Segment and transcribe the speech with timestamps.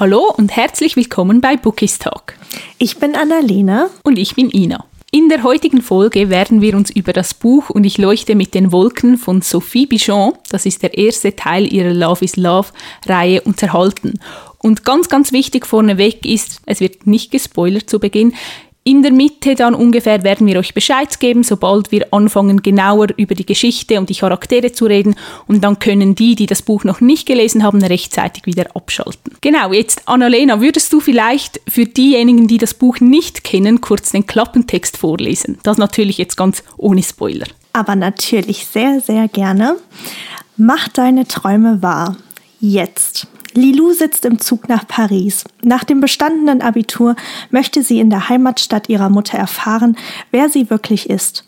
[0.00, 2.32] Hallo und herzlich willkommen bei Bookies Talk.
[2.78, 3.90] Ich bin Annalena.
[4.02, 4.86] Und ich bin Ina.
[5.10, 8.72] In der heutigen Folge werden wir uns über das Buch Und ich leuchte mit den
[8.72, 12.68] Wolken von Sophie Bichon, das ist der erste Teil ihrer Love is Love
[13.04, 14.18] Reihe, unterhalten.
[14.56, 18.32] Und ganz, ganz wichtig vorneweg ist, es wird nicht gespoilert zu Beginn,
[18.82, 23.34] in der Mitte dann ungefähr werden wir euch Bescheid geben, sobald wir anfangen, genauer über
[23.34, 25.16] die Geschichte und die Charaktere zu reden.
[25.46, 29.36] Und dann können die, die das Buch noch nicht gelesen haben, rechtzeitig wieder abschalten.
[29.42, 34.26] Genau, jetzt Annalena, würdest du vielleicht für diejenigen, die das Buch nicht kennen, kurz den
[34.26, 35.58] Klappentext vorlesen?
[35.62, 37.46] Das natürlich jetzt ganz ohne Spoiler.
[37.74, 39.76] Aber natürlich sehr, sehr gerne.
[40.56, 42.16] Mach deine Träume wahr.
[42.60, 43.26] Jetzt.
[43.54, 45.44] Lilou sitzt im Zug nach Paris.
[45.62, 47.16] Nach dem bestandenen Abitur
[47.50, 49.96] möchte sie in der Heimatstadt ihrer Mutter erfahren,
[50.30, 51.44] wer sie wirklich ist.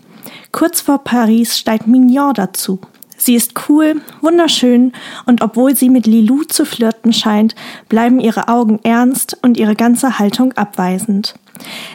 [0.51, 2.81] Kurz vor Paris steigt Mignon dazu.
[3.17, 4.93] Sie ist cool, wunderschön
[5.27, 7.55] und obwohl sie mit Lilou zu flirten scheint,
[7.89, 11.35] bleiben ihre Augen ernst und ihre ganze Haltung abweisend.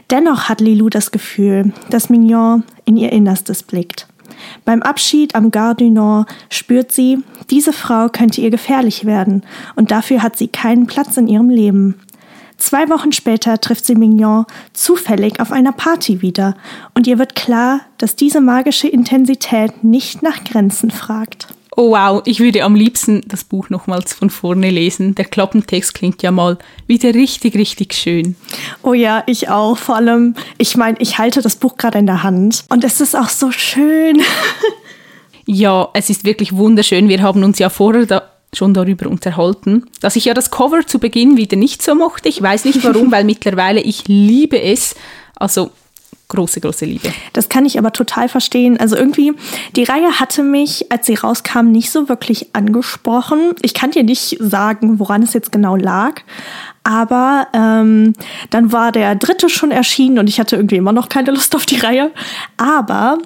[0.10, 4.08] Dennoch hat Lilou das Gefühl, dass Mignon in ihr Innerstes blickt.
[4.66, 9.44] Beim Abschied am Gare du Nord spürt sie, diese Frau könnte ihr gefährlich werden
[9.76, 11.96] und dafür hat sie keinen Platz in ihrem Leben.
[12.58, 16.56] Zwei Wochen später trifft sie Mignon zufällig auf einer Party wieder
[16.96, 21.48] und ihr wird klar, dass diese magische Intensität nicht nach Grenzen fragt.
[21.80, 25.14] Oh wow, ich würde am liebsten das Buch nochmals von vorne lesen.
[25.14, 28.36] Der Klappentext klingt ja mal wieder richtig, richtig schön.
[28.82, 29.78] Oh ja, ich auch.
[29.78, 33.16] Vor allem, ich meine, ich halte das Buch gerade in der Hand und es ist
[33.16, 34.20] auch so schön.
[35.46, 37.10] ja, es ist wirklich wunderschön.
[37.10, 40.98] Wir haben uns ja vorher da schon darüber unterhalten, dass ich ja das Cover zu
[40.98, 42.28] Beginn wieder nicht so mochte.
[42.28, 44.96] Ich weiß nicht warum, weil mittlerweile ich liebe es.
[45.36, 45.70] Also
[46.30, 47.10] große, große Liebe.
[47.34, 48.78] Das kann ich aber total verstehen.
[48.80, 49.34] Also irgendwie,
[49.76, 53.54] die Reihe hatte mich, als sie rauskam, nicht so wirklich angesprochen.
[53.62, 56.22] Ich kann dir nicht sagen, woran es jetzt genau lag.
[56.84, 58.14] Aber ähm,
[58.50, 61.66] dann war der dritte schon erschienen und ich hatte irgendwie immer noch keine Lust auf
[61.66, 62.12] die Reihe.
[62.58, 63.18] Aber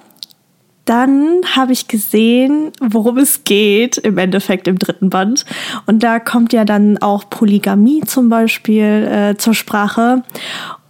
[0.86, 5.46] dann habe ich gesehen, worum es geht, im Endeffekt im dritten Band.
[5.86, 10.24] Und da kommt ja dann auch Polygamie zum Beispiel äh, zur Sprache.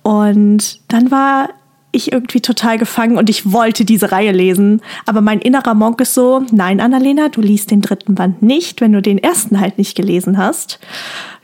[0.02, 1.50] Und dann war
[1.92, 4.82] ich irgendwie total gefangen und ich wollte diese Reihe lesen.
[5.06, 8.94] Aber mein innerer Monk ist so, nein, Annalena, du liest den dritten Band nicht, wenn
[8.94, 10.80] du den ersten halt nicht gelesen hast.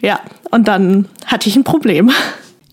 [0.01, 0.19] Ja,
[0.51, 2.11] und dann hatte ich ein Problem.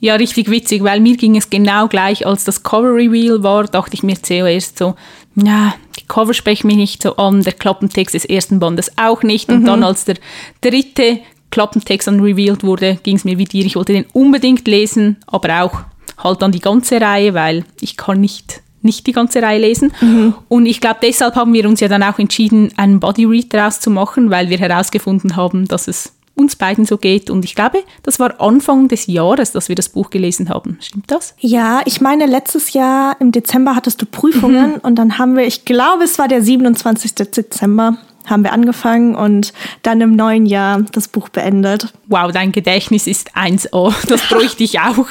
[0.01, 3.95] Ja, richtig witzig, weil mir ging es genau gleich, als das Cover Reveal war, dachte
[3.95, 4.95] ich mir zuerst so,
[5.35, 9.49] na, die Cover sprechen mich nicht so an, der Klappentext des ersten Bandes auch nicht.
[9.49, 9.67] Und mhm.
[9.67, 10.17] dann, als der
[10.61, 11.21] dritte
[11.51, 13.65] Klappentext dann revealed wurde, ging es mir wie dir.
[13.65, 15.81] Ich wollte den unbedingt lesen, aber auch
[16.19, 19.93] halt dann die ganze Reihe, weil ich kann nicht nicht die ganze Reihe lesen.
[20.03, 20.35] Mhm.
[20.49, 23.81] Und ich glaube, deshalb haben wir uns ja dann auch entschieden, einen Body Read daraus
[23.81, 27.31] zu machen, weil wir herausgefunden haben, dass es uns beiden so geht.
[27.31, 30.79] Und ich glaube, das war Anfang des Jahres, dass wir das Buch gelesen haben.
[30.81, 31.35] Stimmt das?
[31.39, 34.81] Ja, ich meine, letztes Jahr im Dezember hattest du Prüfungen mhm.
[34.83, 37.15] und dann haben wir, ich glaube, es war der 27.
[37.15, 37.97] Dezember,
[38.27, 39.53] haben wir angefangen und
[39.83, 41.93] dann im neuen Jahr das Buch beendet.
[42.07, 43.95] Wow, dein Gedächtnis ist 1A.
[44.09, 45.07] Das bräuchte ich auch.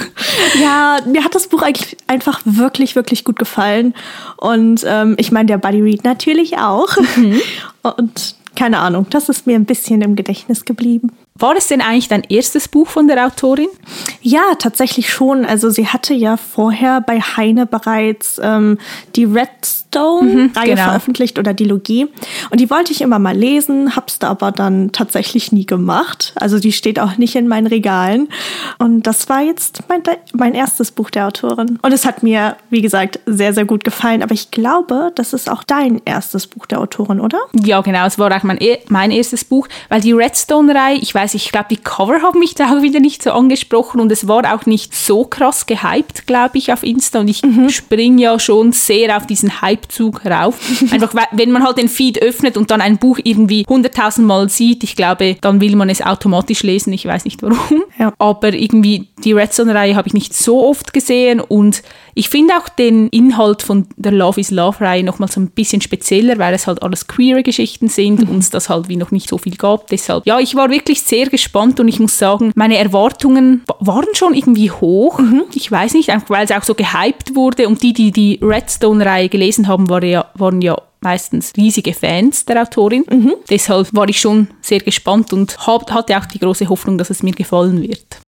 [0.62, 3.94] ja, mir hat das Buch eigentlich einfach wirklich, wirklich gut gefallen.
[4.38, 6.96] Und ähm, ich meine, der Buddy Read natürlich auch.
[7.16, 7.42] Mhm.
[7.84, 11.12] Und keine Ahnung, das ist mir ein bisschen im Gedächtnis geblieben.
[11.44, 13.68] War es denn eigentlich dein erstes Buch von der Autorin?
[14.22, 15.44] Ja, tatsächlich schon.
[15.44, 18.78] Also sie hatte ja vorher bei Heine bereits ähm,
[19.18, 20.84] die Redstone-Reihe mhm, genau.
[20.84, 22.08] veröffentlicht oder die Logie.
[22.50, 26.32] Und die wollte ich immer mal lesen, hab's da aber dann tatsächlich nie gemacht.
[26.36, 28.30] Also die steht auch nicht in meinen Regalen.
[28.80, 30.02] Und das war jetzt mein,
[30.32, 31.78] mein erstes Buch der Autorin.
[31.82, 34.24] Und es hat mir, wie gesagt, sehr, sehr gut gefallen.
[34.24, 37.40] Aber ich glaube, das ist auch dein erstes Buch der Autorin, oder?
[37.52, 38.06] Ja, genau.
[38.06, 41.52] Es war auch mein, e-, mein erstes Buch, weil die Redstone-Reihe, ich weiß weiß, ich
[41.52, 44.66] glaube, die Cover haben mich da auch wieder nicht so angesprochen und es war auch
[44.66, 47.20] nicht so krass gehypt, glaube ich, auf Insta.
[47.20, 47.70] Und ich mhm.
[47.70, 50.60] springe ja schon sehr auf diesen Hypezug rauf.
[50.92, 54.84] Einfach, wenn man halt den Feed öffnet und dann ein Buch irgendwie hunderttausend Mal sieht,
[54.84, 56.94] ich glaube, dann will man es automatisch lesen.
[56.94, 57.84] Ich weiß nicht warum.
[57.98, 58.14] Ja.
[58.18, 61.84] Aber irgendwie die Redstone-Reihe habe ich nicht so oft gesehen und
[62.16, 66.38] ich finde auch den Inhalt von der Love is Love-Reihe nochmal so ein bisschen spezieller,
[66.38, 68.30] weil es halt alles queere Geschichten sind mhm.
[68.30, 69.88] und es das halt wie noch nicht so viel gab.
[69.88, 74.34] Deshalb, ja, ich war wirklich sehr gespannt und ich muss sagen, meine Erwartungen waren schon
[74.34, 75.20] irgendwie hoch.
[75.20, 75.44] Mhm.
[75.54, 79.30] Ich weiß nicht, einfach weil es auch so gehypt wurde und die, die die Redstone-Reihe
[79.30, 83.06] gelesen haben, waren ja, waren ja meistens riesige Fans der Autorin.
[83.10, 83.34] Mhm.
[83.50, 87.22] Deshalb war ich schon sehr gespannt und hab, hatte auch die große Hoffnung, dass es
[87.22, 88.23] mir gefallen wird.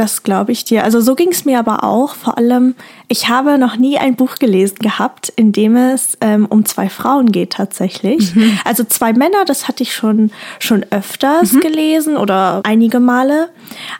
[0.00, 0.82] Das glaube ich dir.
[0.82, 2.14] Also so ging es mir aber auch.
[2.14, 2.74] Vor allem,
[3.08, 7.30] ich habe noch nie ein Buch gelesen gehabt, in dem es ähm, um zwei Frauen
[7.32, 8.34] geht tatsächlich.
[8.34, 8.58] Mhm.
[8.64, 11.60] Also zwei Männer, das hatte ich schon schon öfters mhm.
[11.60, 13.50] gelesen oder einige Male.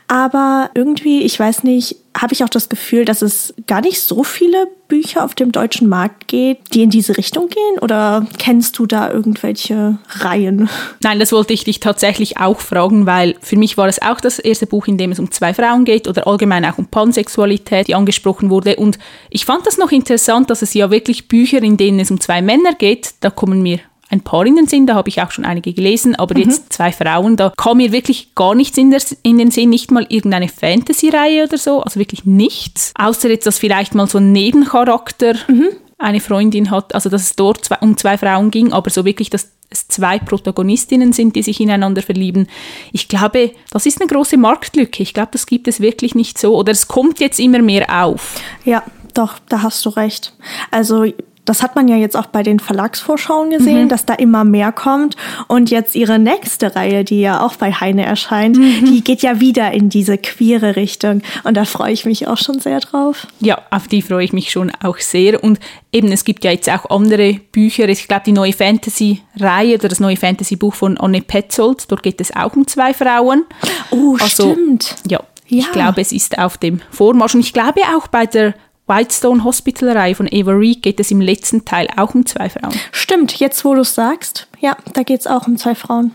[0.08, 4.24] Aber irgendwie, ich weiß nicht, habe ich auch das Gefühl, dass es gar nicht so
[4.24, 7.78] viele Bücher auf dem deutschen Markt geht, die in diese Richtung gehen?
[7.80, 10.68] Oder kennst du da irgendwelche Reihen?
[11.02, 14.40] Nein, das wollte ich dich tatsächlich auch fragen, weil für mich war es auch das
[14.40, 17.94] erste Buch, in dem es um zwei Frauen geht oder allgemein auch um Pansexualität, die
[17.94, 18.76] angesprochen wurde.
[18.76, 18.98] Und
[19.30, 22.42] ich fand das noch interessant, dass es ja wirklich Bücher, in denen es um zwei
[22.42, 23.78] Männer geht, da kommen mir
[24.10, 26.42] ein paar in den Sinn, da habe ich auch schon einige gelesen, aber mhm.
[26.42, 29.90] jetzt zwei Frauen, da kam mir wirklich gar nichts in, der, in den Sinn, nicht
[29.90, 32.92] mal irgendeine Fantasy-Reihe oder so, also wirklich nichts.
[32.98, 35.68] Außer jetzt, dass vielleicht mal so ein Nebencharakter mhm.
[35.98, 39.30] eine Freundin hat, also dass es dort zwei, um zwei Frauen ging, aber so wirklich,
[39.30, 42.48] dass es zwei Protagonistinnen sind, die sich ineinander verlieben.
[42.90, 45.02] Ich glaube, das ist eine große Marktlücke.
[45.04, 46.56] Ich glaube, das gibt es wirklich nicht so.
[46.56, 48.34] Oder es kommt jetzt immer mehr auf.
[48.64, 48.82] Ja,
[49.14, 50.32] doch, da hast du recht.
[50.72, 51.04] Also
[51.44, 53.88] das hat man ja jetzt auch bei den Verlagsvorschauen gesehen, mhm.
[53.88, 55.16] dass da immer mehr kommt.
[55.48, 58.84] Und jetzt ihre nächste Reihe, die ja auch bei Heine erscheint, mhm.
[58.86, 61.22] die geht ja wieder in diese queere Richtung.
[61.44, 63.26] Und da freue ich mich auch schon sehr drauf.
[63.40, 65.42] Ja, auf die freue ich mich schon auch sehr.
[65.42, 65.58] Und
[65.92, 67.88] eben, es gibt ja jetzt auch andere Bücher.
[67.88, 72.34] Ich glaube, die neue Fantasy-Reihe oder das neue Fantasy-Buch von Anne Petzold, dort geht es
[72.34, 73.44] auch um zwei Frauen.
[73.90, 74.96] Oh, also, stimmt.
[75.08, 75.58] Ja, ja.
[75.58, 77.34] Ich glaube, es ist auf dem Vormarsch.
[77.34, 78.54] Und ich glaube auch bei der
[78.90, 82.74] Whitestone Hospital Reihe von Ava Reed geht es im letzten Teil auch um zwei Frauen.
[82.90, 86.12] Stimmt, jetzt wo du es sagst, ja, da geht es auch um zwei Frauen.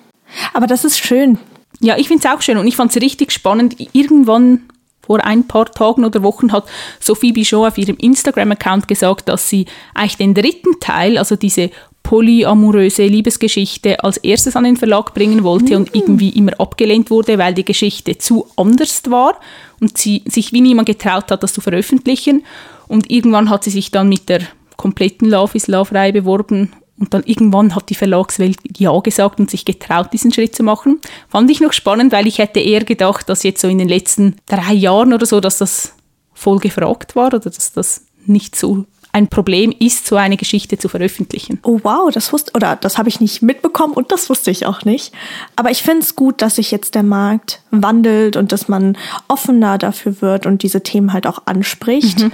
[0.54, 1.40] Aber das ist schön.
[1.80, 3.78] Ja, ich finde es auch schön und ich fand es richtig spannend.
[3.94, 4.64] Irgendwann
[5.06, 6.66] vor ein paar Tagen oder Wochen hat
[7.00, 11.70] Sophie Bichot auf ihrem Instagram-Account gesagt, dass sie eigentlich den dritten Teil, also diese
[12.06, 15.78] polyamoröse Liebesgeschichte als erstes an den Verlag bringen wollte mhm.
[15.78, 19.40] und irgendwie immer abgelehnt wurde, weil die Geschichte zu anders war
[19.82, 22.46] und sie sich wie niemand getraut hat, das zu veröffentlichen.
[22.88, 24.42] Und irgendwann hat sie sich dann mit der
[24.78, 29.66] kompletten Love is Love-Reihe beworben und dann irgendwann hat die Verlagswelt Ja gesagt und sich
[29.66, 31.02] getraut, diesen Schritt zu machen.
[31.28, 34.36] Fand ich noch spannend, weil ich hätte eher gedacht, dass jetzt so in den letzten
[34.46, 35.94] drei Jahren oder so, dass das
[36.36, 38.86] voll gefragt war oder dass das nicht so
[39.16, 41.60] ein Problem ist, so eine Geschichte zu veröffentlichen.
[41.64, 44.84] Oh wow, das wusste oder das habe ich nicht mitbekommen und das wusste ich auch
[44.84, 45.14] nicht.
[45.56, 48.98] Aber ich finde es gut, dass sich jetzt der Markt wandelt und dass man
[49.30, 52.20] offener dafür wird und diese Themen halt auch anspricht.
[52.20, 52.32] Mhm.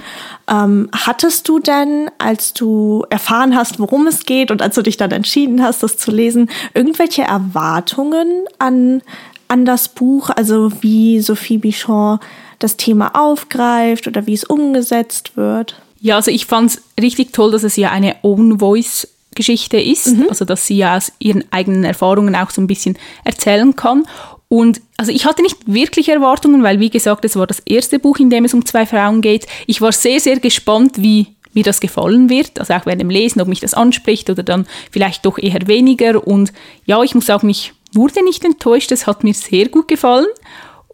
[0.50, 4.96] Ähm, hattest du denn, als du erfahren hast, worum es geht und als du dich
[4.96, 9.02] dann entschieden hast, das zu lesen, irgendwelche Erwartungen an
[9.46, 12.18] an das Buch, also wie Sophie Bichon
[12.58, 15.81] das Thema aufgreift oder wie es umgesetzt wird?
[16.02, 20.26] Ja, also ich fand es richtig toll, dass es ja eine Own-Voice-Geschichte ist, mhm.
[20.28, 24.04] also dass sie ja aus ihren eigenen Erfahrungen auch so ein bisschen erzählen kann.
[24.48, 28.18] Und also ich hatte nicht wirklich Erwartungen, weil wie gesagt, es war das erste Buch,
[28.18, 29.46] in dem es um zwei Frauen geht.
[29.68, 33.40] Ich war sehr, sehr gespannt, wie mir das gefallen wird, also auch während dem Lesen,
[33.40, 36.26] ob mich das anspricht oder dann vielleicht doch eher weniger.
[36.26, 36.52] Und
[36.84, 40.26] ja, ich muss sagen, ich wurde nicht enttäuscht, es hat mir sehr gut gefallen.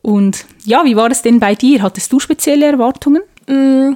[0.02, 1.80] Und ja, wie war es denn bei dir?
[1.80, 3.22] Hattest du spezielle Erwartungen?
[3.46, 3.94] Mm.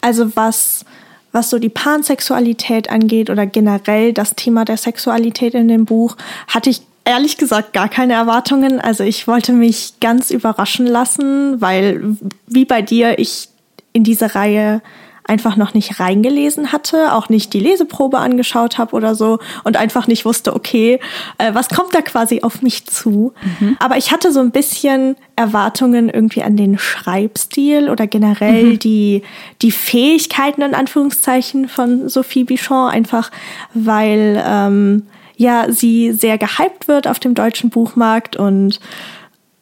[0.00, 0.84] Also was,
[1.32, 6.16] was so die Pansexualität angeht oder generell das Thema der Sexualität in dem Buch,
[6.48, 8.80] hatte ich ehrlich gesagt gar keine Erwartungen.
[8.80, 13.48] Also ich wollte mich ganz überraschen lassen, weil wie bei dir ich
[13.92, 14.82] in diese Reihe
[15.30, 20.08] einfach noch nicht reingelesen hatte, auch nicht die Leseprobe angeschaut habe oder so und einfach
[20.08, 20.98] nicht wusste, okay,
[21.38, 23.32] äh, was kommt da quasi auf mich zu.
[23.60, 23.76] Mhm.
[23.78, 28.78] Aber ich hatte so ein bisschen Erwartungen irgendwie an den Schreibstil oder generell mhm.
[28.80, 29.22] die,
[29.62, 33.30] die Fähigkeiten in Anführungszeichen von Sophie Bichon, einfach
[33.72, 35.06] weil ähm,
[35.36, 38.80] ja sie sehr gehypt wird auf dem deutschen Buchmarkt und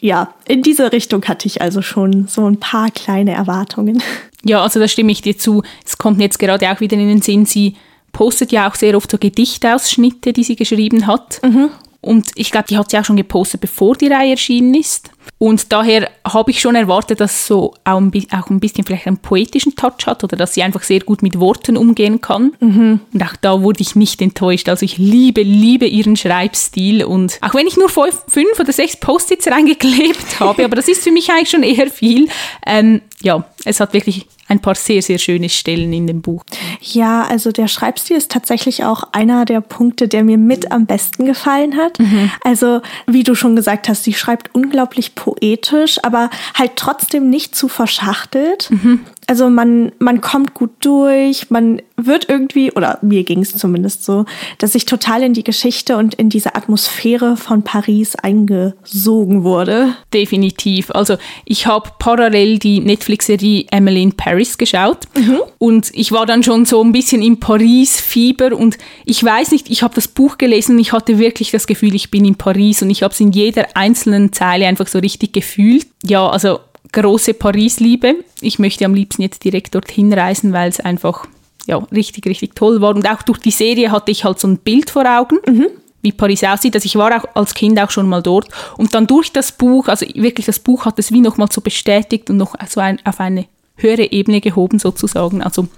[0.00, 4.02] ja, in diese Richtung hatte ich also schon so ein paar kleine Erwartungen.
[4.44, 5.62] Ja, also da stimme ich dir zu.
[5.84, 7.74] Es kommt jetzt gerade auch wieder in den Sinn, sie
[8.12, 11.40] postet ja auch sehr oft so Gedichtausschnitte, die sie geschrieben hat.
[11.42, 11.70] Mhm.
[12.08, 15.10] Und ich glaube, die hat sie auch schon gepostet, bevor die Reihe erschienen ist.
[15.36, 19.18] Und daher habe ich schon erwartet, dass so auch ein, auch ein bisschen vielleicht einen
[19.18, 22.52] poetischen Touch hat oder dass sie einfach sehr gut mit Worten umgehen kann.
[22.60, 23.00] Mhm.
[23.12, 24.70] Und auch da wurde ich nicht enttäuscht.
[24.70, 28.96] Also ich liebe, liebe ihren Schreibstil und auch wenn ich nur fünf, fünf oder sechs
[28.96, 32.28] Post-its reingeklebt habe, aber das ist für mich eigentlich schon eher viel,
[32.64, 36.42] ähm, ja, es hat wirklich ein paar sehr, sehr schöne Stellen in dem Buch.
[36.80, 41.26] Ja, also der Schreibstil ist tatsächlich auch einer der Punkte, der mir mit am besten
[41.26, 41.98] gefallen hat.
[41.98, 42.30] Mhm.
[42.42, 47.68] Also, wie du schon gesagt hast, sie schreibt unglaublich poetisch, aber halt trotzdem nicht zu
[47.68, 48.70] verschachtelt.
[48.70, 49.00] Mhm.
[49.28, 54.24] Also man, man kommt gut durch, man wird irgendwie, oder mir ging es zumindest so,
[54.56, 59.94] dass ich total in die Geschichte und in diese Atmosphäre von Paris eingesogen wurde.
[60.14, 60.90] Definitiv.
[60.92, 65.40] Also ich habe parallel die Netflix-Serie Emily in Paris geschaut mhm.
[65.58, 69.82] und ich war dann schon so ein bisschen im Paris-Fieber und ich weiß nicht, ich
[69.82, 72.88] habe das Buch gelesen und ich hatte wirklich das Gefühl, ich bin in Paris und
[72.88, 75.86] ich habe es in jeder einzelnen Zeile einfach so richtig gefühlt.
[76.02, 76.60] Ja, also
[76.92, 78.16] große Paris-Liebe.
[78.40, 81.26] Ich möchte am liebsten jetzt direkt dorthin reisen, weil es einfach
[81.66, 82.94] ja, richtig, richtig toll war.
[82.94, 85.38] Und auch durch die Serie hatte ich halt so ein Bild vor Augen.
[85.46, 85.66] Mhm
[86.02, 86.74] wie Paris aussieht.
[86.74, 89.88] Also ich war auch als Kind auch schon mal dort und dann durch das Buch,
[89.88, 93.18] also wirklich das Buch hat es wie nochmal so bestätigt und noch so ein, auf
[93.18, 95.42] eine höhere Ebene gehoben sozusagen.
[95.42, 95.68] Also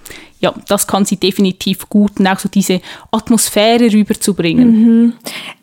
[0.40, 4.68] ja, das kann sie definitiv gut und auch so diese Atmosphäre rüberzubringen.
[4.70, 5.12] Mhm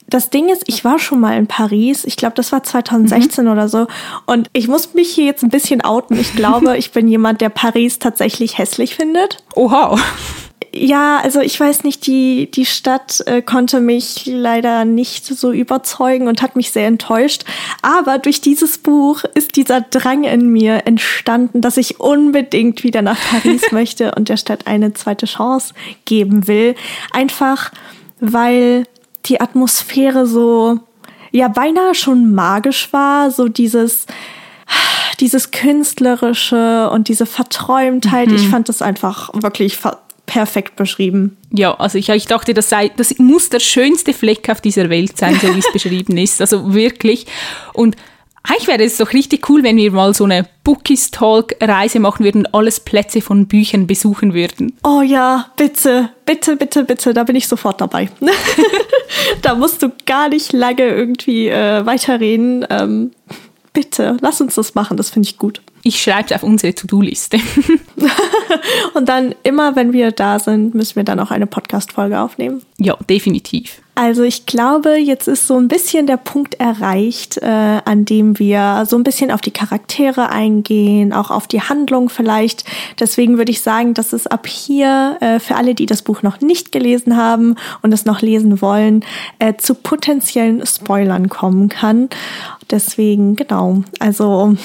[0.09, 2.05] das Ding ist, ich war schon mal in Paris.
[2.05, 3.51] Ich glaube, das war 2016 mhm.
[3.51, 3.87] oder so.
[4.25, 6.17] Und ich muss mich hier jetzt ein bisschen outen.
[6.19, 9.43] Ich glaube, ich bin jemand, der Paris tatsächlich hässlich findet.
[9.55, 9.97] Oha.
[10.73, 16.27] Ja, also ich weiß nicht, die, die Stadt äh, konnte mich leider nicht so überzeugen
[16.27, 17.45] und hat mich sehr enttäuscht.
[17.81, 23.17] Aber durch dieses Buch ist dieser Drang in mir entstanden, dass ich unbedingt wieder nach
[23.19, 25.73] Paris möchte und der Stadt eine zweite Chance
[26.05, 26.75] geben will.
[27.11, 27.71] Einfach,
[28.19, 28.85] weil
[29.27, 30.79] die Atmosphäre so,
[31.31, 34.05] ja, beinahe schon magisch war, so dieses,
[35.19, 38.29] dieses künstlerische und diese Verträumtheit.
[38.29, 38.35] Mhm.
[38.35, 39.77] Ich fand das einfach wirklich
[40.25, 41.37] perfekt beschrieben.
[41.51, 45.17] Ja, also ich, ich dachte, das, sei, das muss der schönste Fleck auf dieser Welt
[45.17, 46.41] sein, so wie es beschrieben ist.
[46.41, 47.25] Also wirklich.
[47.73, 47.95] Und
[48.47, 52.23] eigentlich wäre es doch richtig cool, wenn wir mal so eine Bookies Talk Reise machen
[52.23, 54.73] würden und alles Plätze von Büchern besuchen würden.
[54.83, 58.09] Oh ja, bitte, bitte, bitte, bitte, da bin ich sofort dabei.
[59.41, 62.65] da musst du gar nicht lange irgendwie äh, weiterreden.
[62.69, 63.11] Ähm,
[63.77, 65.61] bitte, lass uns das machen, das finde ich gut.
[65.83, 67.37] Ich schreibe es auf unsere To-Do-Liste.
[68.95, 72.63] und dann immer, wenn wir da sind, müssen wir dann auch eine Podcast-Folge aufnehmen.
[72.79, 73.83] Ja, definitiv.
[73.93, 78.85] Also ich glaube, jetzt ist so ein bisschen der Punkt erreicht, äh, an dem wir
[78.87, 82.63] so ein bisschen auf die Charaktere eingehen, auch auf die Handlung vielleicht.
[82.99, 86.41] Deswegen würde ich sagen, dass es ab hier äh, für alle, die das Buch noch
[86.41, 89.03] nicht gelesen haben und es noch lesen wollen,
[89.39, 92.09] äh, zu potenziellen Spoilern kommen kann.
[92.69, 93.83] Deswegen, genau.
[93.99, 94.55] Also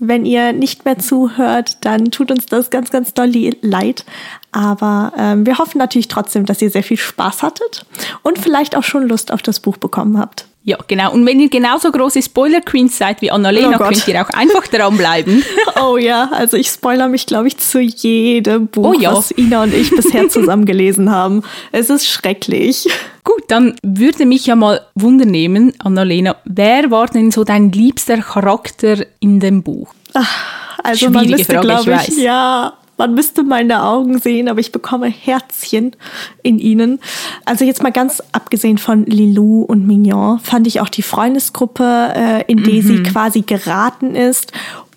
[0.00, 4.06] wenn ihr nicht mehr zuhört, dann tut uns das ganz, ganz doll leid.
[4.50, 7.84] Aber ähm, wir hoffen natürlich trotzdem, dass ihr sehr viel Spaß hattet
[8.22, 10.46] und vielleicht auch schon Lust auf das Buch bekommen habt.
[10.70, 11.12] Ja, genau.
[11.12, 15.42] Und wenn ihr genauso große Spoiler-Queens seid wie Annalena, oh könnt ihr auch einfach dranbleiben.
[15.82, 19.12] oh ja, also ich spoiler mich, glaube ich, zu jedem Buch, oh ja.
[19.12, 21.42] was Ina und ich bisher zusammen gelesen haben.
[21.72, 22.86] Es ist schrecklich.
[23.24, 29.04] Gut, dann würde mich ja mal wundernehmen, Annalena, wer war denn so dein liebster Charakter
[29.18, 29.92] in dem Buch?
[30.14, 34.60] Ach, also Schwierige man müsste, glaube ich, ich ja, man müsste meine Augen sehen, aber
[34.60, 35.96] ich bekomme Herzchen
[36.42, 37.00] in ihnen.
[37.46, 42.44] Also jetzt mal ganz abgesehen von Lilou und Mignon, fand ich auch die Freundesgruppe, äh,
[42.46, 42.86] in die mhm.
[42.86, 44.52] sie quasi geraten ist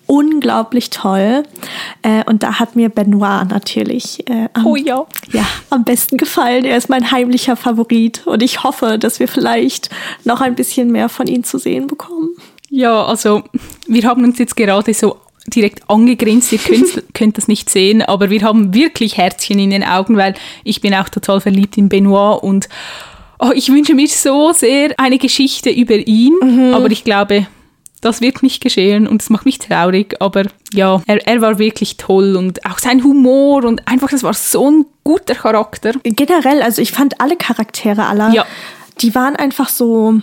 [0.06, 1.44] unglaublich toll.
[2.02, 5.06] Äh, und da hat mir Benoit natürlich äh, am, oh ja.
[5.32, 6.66] Ja, am besten gefallen.
[6.66, 9.88] Er ist mein heimlicher Favorit und ich hoffe, dass wir vielleicht
[10.24, 12.36] noch ein bisschen mehr von ihm zu sehen bekommen.
[12.68, 13.44] Ja, also
[13.86, 18.30] wir haben uns jetzt gerade so direkt angegrinst, ihr könnt, könnt das nicht sehen, aber
[18.30, 20.34] wir haben wirklich Herzchen in den Augen, weil
[20.64, 22.68] ich bin auch total verliebt in Benoit und
[23.38, 26.74] oh, ich wünsche mir so sehr eine Geschichte über ihn, mhm.
[26.74, 27.46] aber ich glaube,
[28.00, 31.96] das wird nicht geschehen und es macht mich traurig, aber ja, er, er war wirklich
[31.96, 35.92] toll und auch sein Humor und einfach, das war so ein guter Charakter.
[36.02, 38.44] Generell, also ich fand alle Charaktere aller, ja.
[39.00, 40.20] die waren einfach so,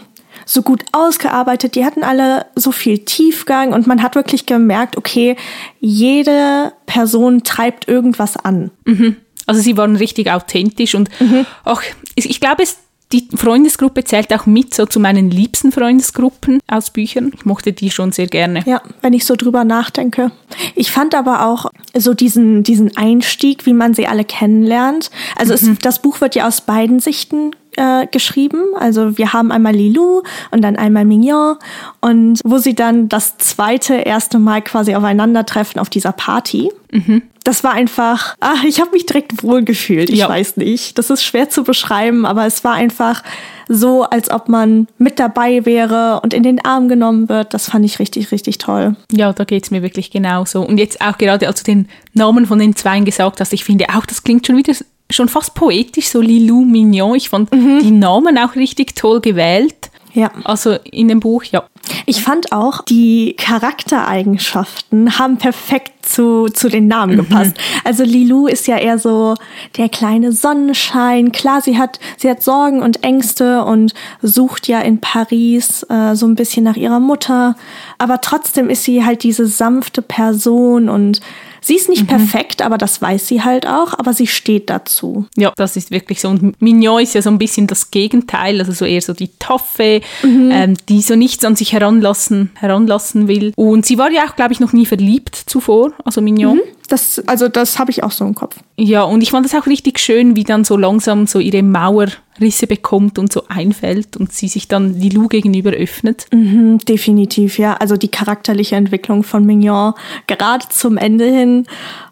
[0.51, 5.37] so gut ausgearbeitet, die hatten alle so viel Tiefgang und man hat wirklich gemerkt, okay,
[5.79, 8.69] jede Person treibt irgendwas an.
[8.83, 9.15] Mhm.
[9.47, 11.45] Also sie waren richtig authentisch und mhm.
[11.63, 11.81] auch,
[12.15, 12.77] ich glaube, es
[13.11, 17.31] die Freundesgruppe zählt auch mit so zu meinen liebsten Freundesgruppen aus Büchern.
[17.35, 18.63] Ich mochte die schon sehr gerne.
[18.65, 20.31] Ja, wenn ich so drüber nachdenke.
[20.75, 21.65] Ich fand aber auch
[21.95, 25.11] so diesen, diesen Einstieg, wie man sie alle kennenlernt.
[25.35, 25.73] Also mhm.
[25.73, 28.59] es, das Buch wird ja aus beiden Sichten äh, geschrieben.
[28.77, 31.57] Also wir haben einmal Lilou und dann einmal Mignon
[32.01, 36.71] und wo sie dann das zweite erste Mal quasi aufeinandertreffen auf dieser Party.
[36.91, 37.23] Mhm.
[37.43, 40.09] Das war einfach, ach, ich habe mich direkt wohlgefühlt.
[40.09, 40.29] Ich ja.
[40.29, 40.97] weiß nicht.
[40.97, 43.23] Das ist schwer zu beschreiben, aber es war einfach
[43.67, 47.53] so, als ob man mit dabei wäre und in den Arm genommen wird.
[47.53, 48.95] Das fand ich richtig, richtig toll.
[49.11, 50.61] Ja, da geht's mir wirklich genauso.
[50.61, 53.85] Und jetzt auch gerade, als du den Namen von den Zweien gesagt hast, ich finde
[53.95, 54.73] auch, das klingt schon wieder
[55.09, 57.15] schon fast poetisch, so Lilou Mignon.
[57.15, 57.79] Ich fand mhm.
[57.81, 59.90] die Namen auch richtig toll gewählt.
[60.13, 60.31] Ja.
[60.43, 61.63] Also in dem Buch, ja.
[62.05, 67.17] Ich fand auch, die Charaktereigenschaften haben perfekt zu, zu den Namen Mhm.
[67.17, 67.53] gepasst.
[67.83, 69.35] Also Lilou ist ja eher so
[69.77, 71.31] der kleine Sonnenschein.
[71.31, 76.25] Klar, sie hat, sie hat Sorgen und Ängste und sucht ja in Paris äh, so
[76.27, 77.55] ein bisschen nach ihrer Mutter.
[77.97, 81.21] Aber trotzdem ist sie halt diese sanfte Person und
[81.61, 81.93] sie ist Mhm.
[81.93, 85.25] nicht perfekt, aber das weiß sie halt auch, aber sie steht dazu.
[85.37, 86.29] Ja, das ist wirklich so.
[86.29, 90.01] Und Mignon ist ja so ein bisschen das Gegenteil, also so eher so die Toffe,
[90.23, 90.49] Mhm.
[90.51, 93.53] ähm, die so nichts an sich heranlassen, heranlassen will.
[93.55, 96.59] Und sie war ja auch, glaube ich, noch nie verliebt zuvor, also Mignon.
[96.91, 98.57] Das, also das habe ich auch so im Kopf.
[98.75, 102.67] Ja, und ich fand das auch richtig schön, wie dann so langsam so ihre Mauerrisse
[102.67, 106.25] bekommt und so einfällt und sie sich dann Lilou gegenüber öffnet.
[106.33, 107.75] Mhm, definitiv, ja.
[107.75, 109.93] Also die charakterliche Entwicklung von Mignon,
[110.27, 111.65] gerade zum Ende hin,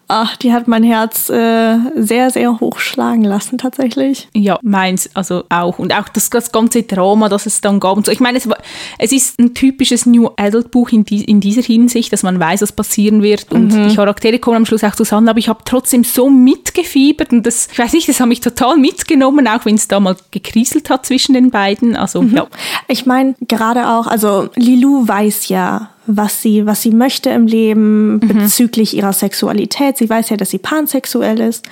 [0.10, 4.28] ach, die hat mein Herz äh, sehr, sehr hoch schlagen lassen, tatsächlich.
[4.34, 5.80] Ja, meins also auch.
[5.80, 7.96] Und auch das, das ganze Drama, das es dann gab.
[7.96, 8.12] Und so.
[8.12, 8.58] Ich meine, es, war,
[8.98, 12.62] es ist ein typisches New Adult Buch in, die, in dieser Hinsicht, dass man weiß,
[12.64, 13.52] was passieren wird.
[13.52, 15.30] Und die Charaktere kommen am Schluss auch zusammen.
[15.30, 17.32] Aber ich habe trotzdem so mitgefiebert.
[17.32, 20.18] Und das, ich weiß nicht, das hat mich total mitgenommen, auch wenn es da mal
[20.32, 21.96] gekriselt hat zwischen den beiden.
[21.96, 22.48] Also, ja.
[22.88, 28.20] Ich meine, gerade auch, also Lilou weiß ja, was sie, was sie möchte im Leben
[28.20, 29.98] bezüglich ihrer Sexualität.
[29.98, 31.66] Sie weiß ja, dass sie pansexuell ist.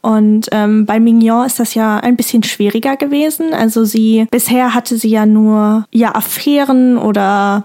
[0.00, 3.52] Und ähm, bei Mignon ist das ja ein bisschen schwieriger gewesen.
[3.52, 7.64] Also sie, bisher hatte sie ja nur ja Affären oder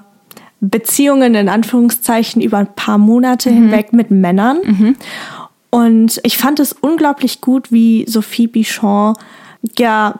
[0.60, 4.58] Beziehungen in Anführungszeichen über ein paar Monate hinweg mit Männern.
[5.70, 9.14] Und ich fand es unglaublich gut, wie Sophie Bichon
[9.78, 10.20] ja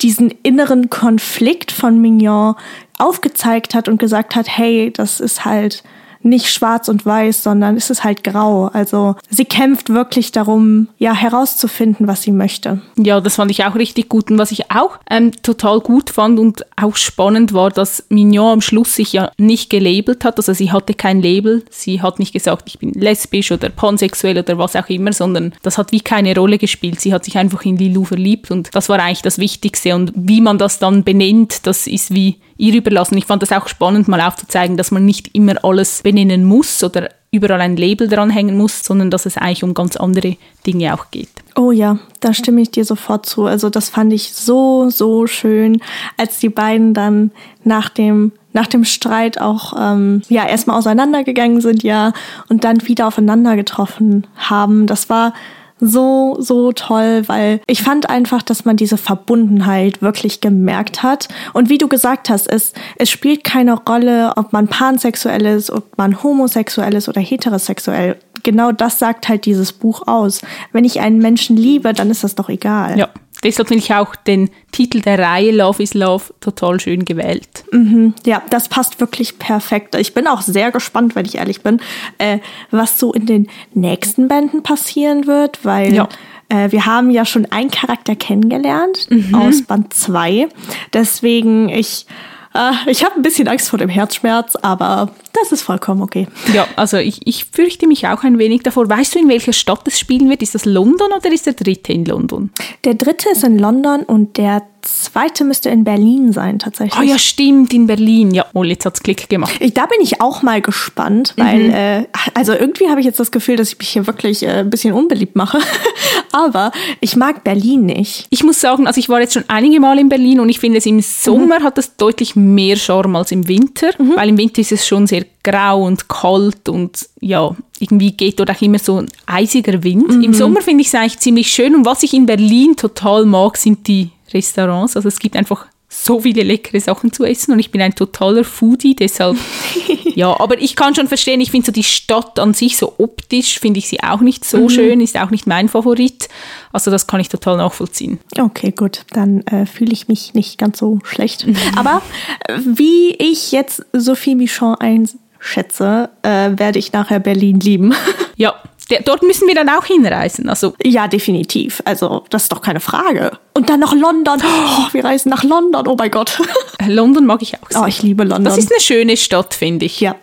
[0.00, 2.54] diesen inneren Konflikt von Mignon
[3.00, 5.82] aufgezeigt hat und gesagt hat, hey, das ist halt
[6.22, 8.66] nicht schwarz und weiß, sondern es ist halt grau.
[8.66, 12.82] Also sie kämpft wirklich darum, ja, herauszufinden, was sie möchte.
[12.96, 14.30] Ja, das fand ich auch richtig gut.
[14.30, 18.60] Und was ich auch ähm, total gut fand und auch spannend war, dass Mignon am
[18.60, 20.36] Schluss sich ja nicht gelabelt hat.
[20.36, 21.64] Also sie hatte kein Label.
[21.70, 25.78] Sie hat nicht gesagt, ich bin lesbisch oder pansexuell oder was auch immer, sondern das
[25.78, 27.00] hat wie keine Rolle gespielt.
[27.00, 29.94] Sie hat sich einfach in Lilou verliebt und das war eigentlich das Wichtigste.
[29.94, 33.16] Und wie man das dann benennt, das ist wie ihr überlassen.
[33.16, 37.08] Ich fand das auch spannend, mal aufzuzeigen, dass man nicht immer alles benennen muss oder
[37.32, 40.36] überall ein Label dranhängen muss, sondern dass es eigentlich um ganz andere
[40.66, 41.30] Dinge auch geht.
[41.56, 43.44] Oh ja, da stimme ich dir sofort zu.
[43.44, 45.80] Also das fand ich so, so schön,
[46.16, 47.30] als die beiden dann
[47.64, 52.12] nach dem nach dem Streit auch ähm, ja erstmal auseinandergegangen sind, ja,
[52.48, 54.88] und dann wieder aufeinander getroffen haben.
[54.88, 55.34] Das war
[55.80, 61.28] so, so toll, weil ich fand einfach, dass man diese Verbundenheit wirklich gemerkt hat.
[61.52, 65.96] Und wie du gesagt hast, es, es spielt keine Rolle, ob man pansexuell ist, ob
[65.96, 68.16] man homosexuell ist oder heterosexuell.
[68.42, 70.40] Genau das sagt halt dieses Buch aus.
[70.72, 72.98] Wenn ich einen Menschen liebe, dann ist das doch egal.
[72.98, 73.08] Ja,
[73.42, 77.64] deshalb finde ich auch den Titel der Reihe Love is Love total schön gewählt.
[77.72, 79.94] Mhm, ja, das passt wirklich perfekt.
[79.96, 81.80] Ich bin auch sehr gespannt, wenn ich ehrlich bin,
[82.18, 82.38] äh,
[82.70, 86.08] was so in den nächsten Bänden passieren wird, weil Ja.
[86.48, 89.34] äh, wir haben ja schon einen Charakter kennengelernt Mhm.
[89.34, 90.48] aus Band 2.
[90.92, 92.06] Deswegen, ich,
[92.54, 96.26] äh, ich habe ein bisschen Angst vor dem Herzschmerz, aber das ist vollkommen okay.
[96.52, 98.88] Ja, also ich, ich fürchte mich auch ein wenig davor.
[98.88, 100.42] Weißt du, in welcher Stadt es spielen wird?
[100.42, 102.50] Ist das London oder ist der dritte in London?
[102.84, 106.98] Der dritte ist in London und der zweite müsste in Berlin sein, tatsächlich.
[106.98, 108.32] Ah ja, stimmt, in Berlin.
[108.32, 109.52] Ja, oh, jetzt hat's Klick gemacht.
[109.60, 113.30] Ich, da bin ich auch mal gespannt, weil, äh, also irgendwie habe ich jetzt das
[113.30, 115.58] Gefühl, dass ich mich hier wirklich äh, ein bisschen unbeliebt mache.
[116.32, 118.26] Aber ich mag Berlin nicht.
[118.30, 120.78] Ich muss sagen, also ich war jetzt schon einige Mal in Berlin und ich finde
[120.78, 124.72] es im Sommer hat es deutlich mehr Charme als im Winter, weil im Winter ist
[124.72, 129.08] es schon sehr grau und kalt und ja, irgendwie geht dort auch immer so ein
[129.26, 130.22] eisiger Wind.
[130.22, 133.56] Im Sommer finde ich es eigentlich ziemlich schön und was ich in Berlin total mag,
[133.56, 134.96] sind die Restaurants.
[134.96, 138.44] Also es gibt einfach so viele leckere Sachen zu essen und ich bin ein totaler
[138.44, 139.36] Foodie, deshalb
[140.14, 143.58] ja, aber ich kann schon verstehen, ich finde so die Stadt an sich so optisch
[143.58, 146.28] finde ich sie auch nicht so schön, ist auch nicht mein Favorit.
[146.72, 148.20] Also das kann ich total nachvollziehen.
[148.38, 151.46] Okay, gut, dann äh, fühle ich mich nicht ganz so schlecht.
[151.76, 152.02] Aber
[152.46, 157.94] äh, wie ich jetzt Sophie Michon einschätze, äh, werde ich nachher Berlin lieben.
[158.36, 158.54] Ja,
[158.90, 160.48] der, dort müssen wir dann auch hinreisen.
[160.48, 161.82] Also ja, definitiv.
[161.84, 163.32] Also, das ist doch keine Frage.
[163.54, 164.40] Und dann noch London.
[164.42, 165.86] Oh, wir reisen nach London.
[165.86, 166.40] Oh mein Gott.
[166.86, 167.82] London mag ich auch sehr.
[167.82, 168.44] Oh, ich liebe London.
[168.44, 170.00] das ist eine schöne Stadt, finde ich.
[170.00, 170.16] Ja,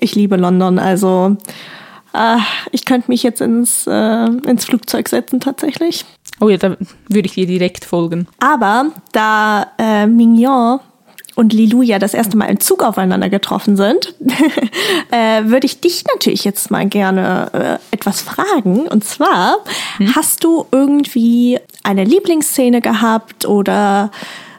[0.00, 0.78] ich liebe London.
[0.78, 1.36] Also,
[2.12, 2.36] äh,
[2.72, 6.04] ich könnte mich jetzt ins, äh, ins Flugzeug setzen tatsächlich.
[6.40, 6.76] Oh ja, da
[7.08, 8.28] würde ich dir direkt folgen.
[8.40, 10.80] Aber da äh, Mignon
[11.36, 14.14] und Lilou ja das erste Mal im Zug aufeinander getroffen sind,
[15.10, 18.88] äh, würde ich dich natürlich jetzt mal gerne äh, etwas fragen.
[18.88, 19.58] Und zwar,
[20.14, 24.10] hast du irgendwie eine Lieblingsszene gehabt oder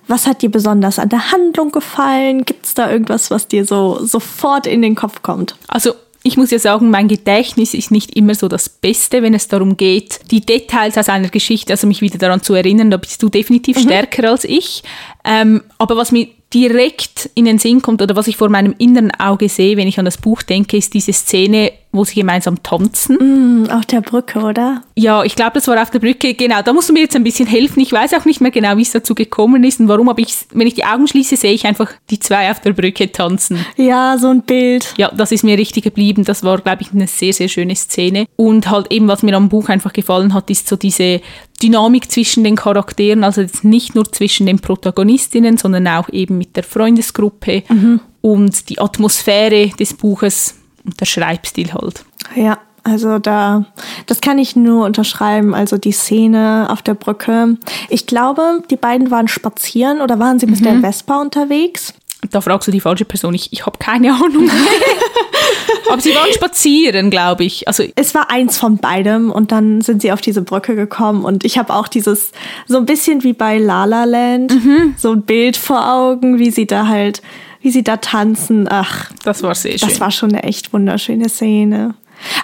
[0.09, 2.45] Was hat dir besonders an der Handlung gefallen?
[2.45, 5.57] Gibt es da irgendwas, was dir so sofort in den Kopf kommt?
[5.67, 9.47] Also ich muss ja sagen, mein Gedächtnis ist nicht immer so das Beste, wenn es
[9.47, 13.21] darum geht, die Details aus einer Geschichte, also mich wieder daran zu erinnern, da bist
[13.23, 13.81] du definitiv mhm.
[13.81, 14.83] stärker als ich.
[15.23, 19.11] Ähm, aber was mir direkt in den Sinn kommt oder was ich vor meinem inneren
[19.11, 23.63] Auge sehe, wenn ich an das Buch denke, ist diese Szene, wo sie gemeinsam tanzen.
[23.63, 24.83] Mm, auf der Brücke, oder?
[24.95, 26.33] Ja, ich glaube, das war auf der Brücke.
[26.35, 27.81] Genau, da musst du mir jetzt ein bisschen helfen.
[27.81, 30.35] Ich weiß auch nicht mehr genau, wie es dazu gekommen ist und warum, aber ich,
[30.53, 33.65] wenn ich die Augen schließe, sehe ich einfach die zwei auf der Brücke tanzen.
[33.75, 34.93] Ja, so ein Bild.
[34.97, 36.23] Ja, das ist mir richtig geblieben.
[36.23, 38.25] Das war, glaube ich, eine sehr, sehr schöne Szene.
[38.37, 41.19] Und halt eben, was mir am Buch einfach gefallen hat, ist so diese
[41.61, 46.55] Dynamik zwischen den Charakteren, also jetzt nicht nur zwischen den Protagonistinnen, sondern auch eben mit
[46.55, 47.99] der Freundesgruppe mhm.
[48.21, 52.05] und die Atmosphäre des Buches und der Schreibstil halt.
[52.35, 53.65] Ja, also da,
[54.05, 55.53] das kann ich nur unterschreiben.
[55.53, 57.57] Also die Szene auf der Brücke.
[57.89, 60.63] Ich glaube, die beiden waren spazieren oder waren sie mit mhm.
[60.63, 61.93] der Vespa unterwegs?
[62.31, 63.33] Da fragst du die falsche Person.
[63.33, 64.49] Ich, ich habe keine Ahnung.
[65.89, 67.67] Aber sie waren spazieren, glaube ich.
[67.67, 71.45] Also es war eins von beidem und dann sind sie auf diese Brücke gekommen und
[71.45, 72.31] ich habe auch dieses
[72.65, 74.95] so ein bisschen wie bei La La Land mhm.
[74.97, 77.21] so ein Bild vor Augen, wie sie da halt,
[77.61, 78.67] wie sie da tanzen.
[78.69, 79.87] Ach, das war sehr schön.
[79.87, 81.95] Das war schon eine echt wunderschöne Szene.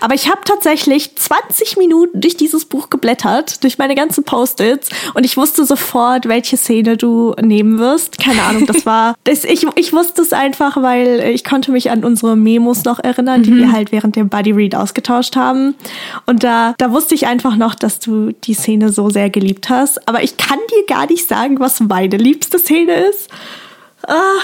[0.01, 5.25] Aber ich habe tatsächlich 20 Minuten durch dieses Buch geblättert, durch meine ganzen Post-its und
[5.25, 8.19] ich wusste sofort, welche Szene du nehmen wirst.
[8.19, 12.03] Keine Ahnung, das war, das, ich, ich wusste es einfach, weil ich konnte mich an
[12.03, 13.43] unsere Memos noch erinnern, mhm.
[13.43, 15.75] die wir halt während dem Buddy Read ausgetauscht haben.
[16.25, 20.07] Und da, da wusste ich einfach noch, dass du die Szene so sehr geliebt hast.
[20.07, 23.29] Aber ich kann dir gar nicht sagen, was meine liebste Szene ist.
[24.07, 24.39] Ah,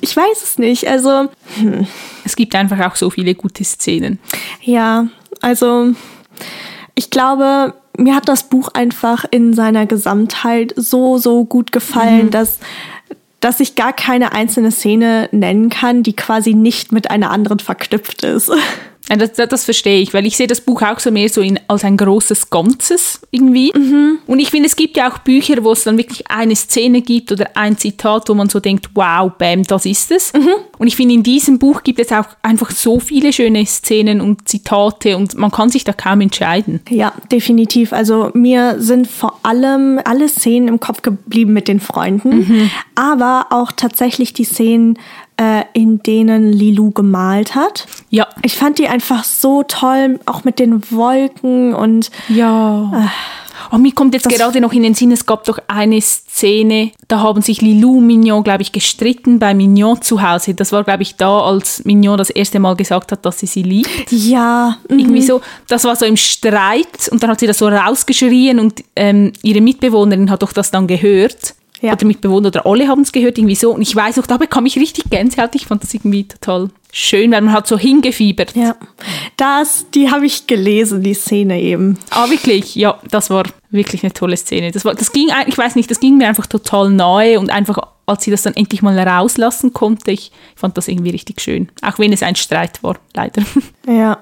[0.00, 0.88] ich weiß es nicht.
[0.88, 1.28] Also.
[1.56, 1.86] Hm.
[2.24, 4.18] Es gibt einfach auch so viele gute Szenen.
[4.62, 5.08] Ja,
[5.40, 5.92] also
[6.94, 12.30] ich glaube, mir hat das Buch einfach in seiner Gesamtheit so, so gut gefallen, mhm.
[12.30, 12.58] dass
[13.40, 18.22] dass ich gar keine einzelne Szene nennen kann, die quasi nicht mit einer anderen verknüpft
[18.22, 18.52] ist.
[19.10, 21.40] Ja, das, das, das, verstehe ich, weil ich sehe das Buch auch so mehr so
[21.40, 23.72] in, als ein großes Ganzes irgendwie.
[23.76, 24.18] Mhm.
[24.28, 27.32] Und ich finde, es gibt ja auch Bücher, wo es dann wirklich eine Szene gibt
[27.32, 30.32] oder ein Zitat, wo man so denkt, wow, bam, das ist es.
[30.32, 30.50] Mhm.
[30.78, 34.48] Und ich finde, in diesem Buch gibt es auch einfach so viele schöne Szenen und
[34.48, 36.80] Zitate und man kann sich da kaum entscheiden.
[36.88, 37.92] Ja, definitiv.
[37.92, 42.70] Also mir sind vor allem alle Szenen im Kopf geblieben mit den Freunden, mhm.
[42.94, 44.98] aber auch tatsächlich die Szenen,
[45.40, 47.86] äh, in denen Lilou gemalt hat.
[48.10, 48.28] Ja.
[48.42, 52.10] Ich fand die einfach so toll, auch mit den Wolken und.
[52.28, 52.92] Ja.
[52.94, 53.08] Äh,
[53.72, 57.20] Oh, mir kommt jetzt gerade noch in den Sinn, es gab doch eine Szene, da
[57.20, 60.54] haben sich Lilou und Mignon, glaube ich, gestritten bei Mignon zu Hause.
[60.54, 63.62] Das war, glaube ich, da, als Mignon das erste Mal gesagt hat, dass sie sie
[63.62, 64.10] liebt.
[64.10, 64.78] Ja.
[64.88, 64.98] Mhm.
[64.98, 68.82] Irgendwie so, das war so im Streit und dann hat sie das so rausgeschrien und
[68.96, 71.54] ähm, ihre Mitbewohnerin hat doch das dann gehört.
[71.80, 71.92] Ja.
[71.92, 73.72] Oder Mitbewohner oder alle haben es gehört, irgendwie so.
[73.72, 75.54] Und ich weiß auch, da bekam ich richtig Gänsehaut.
[75.54, 78.54] Ich fand das irgendwie total schön, weil man hat so hingefiebert.
[78.54, 78.76] Ja,
[79.36, 81.98] das, die habe ich gelesen, die Szene eben.
[82.10, 82.74] Ah, wirklich?
[82.74, 84.72] Ja, das war wirklich eine tolle Szene.
[84.72, 87.78] Das war, das ging, ich weiß nicht, das ging mir einfach total neu und einfach,
[88.06, 91.68] als sie das dann endlich mal rauslassen konnte, ich fand das irgendwie richtig schön.
[91.82, 93.42] Auch wenn es ein Streit war, leider.
[93.86, 94.18] Ja,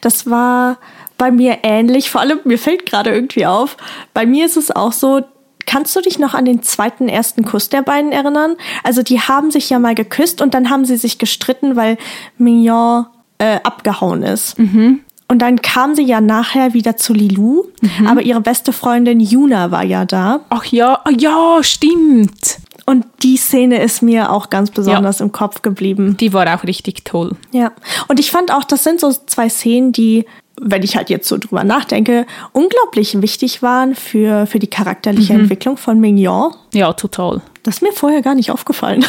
[0.00, 0.78] das war
[1.16, 2.10] bei mir ähnlich.
[2.10, 3.76] Vor allem, mir fällt gerade irgendwie auf,
[4.12, 5.22] bei mir ist es auch so,
[5.66, 8.56] Kannst du dich noch an den zweiten ersten Kuss der beiden erinnern?
[8.84, 11.98] Also die haben sich ja mal geküsst und dann haben sie sich gestritten, weil
[12.38, 13.06] Mignon
[13.38, 14.58] äh, abgehauen ist.
[14.58, 15.00] Mhm.
[15.28, 18.06] Und dann kam sie ja nachher wieder zu Lilou, mhm.
[18.06, 20.40] aber ihre beste Freundin Juna war ja da.
[20.50, 22.58] Ach ja, oh ja, stimmt.
[22.86, 25.24] Und die Szene ist mir auch ganz besonders ja.
[25.24, 26.16] im Kopf geblieben.
[26.18, 27.32] Die war auch richtig toll.
[27.50, 27.72] Ja.
[28.06, 30.24] Und ich fand auch, das sind so zwei Szenen, die
[30.60, 35.40] wenn ich halt jetzt so drüber nachdenke, unglaublich wichtig waren für, für die charakterliche mhm.
[35.40, 36.54] Entwicklung von Mignon.
[36.72, 37.42] Ja, total.
[37.62, 39.04] Das ist mir vorher gar nicht aufgefallen.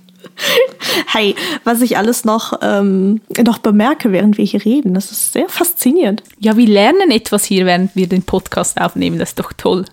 [1.08, 5.48] hey, was ich alles noch, ähm, noch bemerke, während wir hier reden, das ist sehr
[5.48, 6.22] faszinierend.
[6.38, 9.84] Ja, wir lernen etwas hier, während wir den Podcast aufnehmen, das ist doch toll.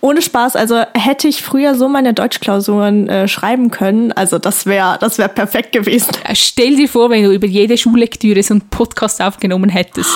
[0.00, 4.98] Ohne Spaß, also hätte ich früher so meine Deutschklausuren äh, schreiben können, also das wäre
[5.00, 6.12] das wär perfekt gewesen.
[6.34, 10.10] Stell dir vor, wenn du über jede Schullektüre so einen Podcast aufgenommen hättest.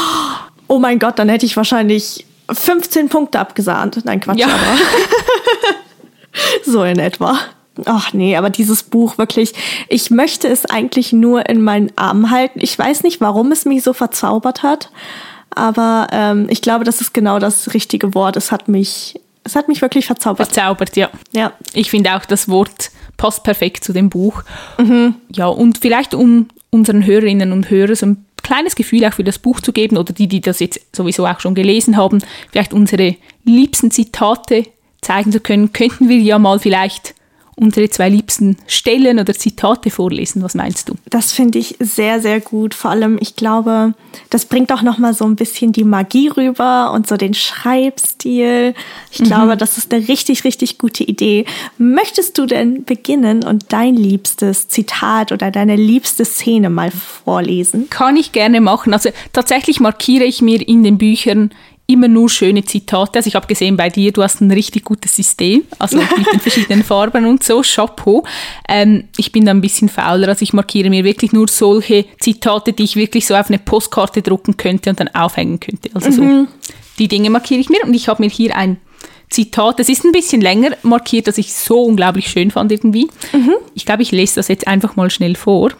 [0.68, 4.04] Oh mein Gott, dann hätte ich wahrscheinlich 15 Punkte abgesahnt.
[4.04, 4.46] Nein, Quatsch, ja.
[4.46, 4.78] aber.
[6.64, 7.38] so in etwa.
[7.86, 9.54] Ach nee, aber dieses Buch wirklich,
[9.88, 12.60] ich möchte es eigentlich nur in meinen Armen halten.
[12.62, 14.90] Ich weiß nicht, warum es mich so verzaubert hat,
[15.50, 18.36] aber ähm, ich glaube, das ist genau das richtige Wort.
[18.36, 19.20] Es hat mich
[19.50, 20.48] es hat mich wirklich verzaubert.
[20.48, 21.10] Verzaubert, ja.
[21.32, 21.52] ja.
[21.74, 24.42] Ich finde auch, das Wort passt perfekt zu dem Buch.
[24.78, 25.16] Mhm.
[25.32, 29.38] Ja, und vielleicht um unseren Hörerinnen und Hörern so ein kleines Gefühl auch für das
[29.38, 33.16] Buch zu geben oder die, die das jetzt sowieso auch schon gelesen haben, vielleicht unsere
[33.44, 34.64] liebsten Zitate
[35.02, 37.14] zeigen zu können, könnten wir ja mal vielleicht
[37.60, 40.42] unsere zwei liebsten Stellen oder Zitate vorlesen.
[40.42, 40.94] Was meinst du?
[41.08, 42.74] Das finde ich sehr, sehr gut.
[42.74, 43.94] Vor allem, ich glaube,
[44.30, 48.74] das bringt auch noch mal so ein bisschen die Magie rüber und so den Schreibstil.
[49.10, 49.24] Ich mhm.
[49.24, 51.44] glaube, das ist eine richtig, richtig gute Idee.
[51.78, 57.90] Möchtest du denn beginnen und dein liebstes Zitat oder deine liebste Szene mal vorlesen?
[57.90, 58.94] Kann ich gerne machen.
[58.94, 61.50] Also tatsächlich markiere ich mir in den Büchern
[61.90, 63.18] immer nur schöne Zitate.
[63.18, 66.40] Also ich habe gesehen bei dir, du hast ein richtig gutes System, also mit den
[66.40, 68.24] verschiedenen Farben und so, Chapeau.
[68.68, 72.72] Ähm, ich bin da ein bisschen fauler, also ich markiere mir wirklich nur solche Zitate,
[72.72, 75.90] die ich wirklich so auf eine Postkarte drucken könnte und dann aufhängen könnte.
[75.94, 76.48] Also so, mhm.
[76.98, 78.78] die Dinge markiere ich mir und ich habe mir hier ein
[79.28, 83.08] Zitat, das ist ein bisschen länger markiert, das ich so unglaublich schön fand irgendwie.
[83.32, 83.54] Mhm.
[83.74, 85.70] Ich glaube, ich lese das jetzt einfach mal schnell vor.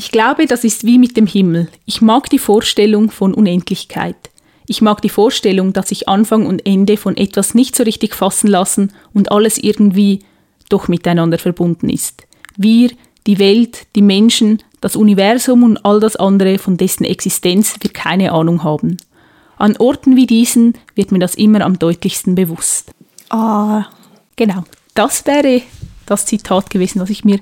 [0.00, 1.68] Ich glaube, das ist wie mit dem Himmel.
[1.84, 4.16] Ich mag die Vorstellung von Unendlichkeit.
[4.66, 8.46] Ich mag die Vorstellung, dass sich Anfang und Ende von etwas nicht so richtig fassen
[8.46, 10.20] lassen und alles irgendwie
[10.70, 12.22] doch miteinander verbunden ist.
[12.56, 12.88] Wir,
[13.26, 18.32] die Welt, die Menschen, das Universum und all das andere, von dessen Existenz wir keine
[18.32, 18.96] Ahnung haben.
[19.58, 22.94] An Orten wie diesen wird mir das immer am deutlichsten bewusst.
[23.30, 23.82] Oh.
[24.36, 25.60] Genau, das wäre
[26.06, 27.40] das Zitat gewesen, was ich mir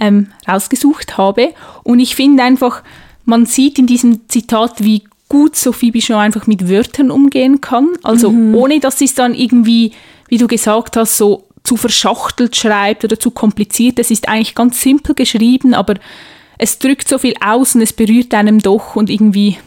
[0.00, 1.54] ähm, rausgesucht habe.
[1.82, 2.82] Und ich finde einfach,
[3.24, 7.90] man sieht in diesem Zitat, wie gut Sophie Bichon einfach mit Wörtern umgehen kann.
[8.02, 8.54] Also mhm.
[8.54, 9.92] ohne, dass sie es dann irgendwie,
[10.28, 13.98] wie du gesagt hast, so zu verschachtelt schreibt oder zu kompliziert.
[13.98, 15.94] Es ist eigentlich ganz simpel geschrieben, aber
[16.58, 19.58] es drückt so viel aus und es berührt einem doch und irgendwie,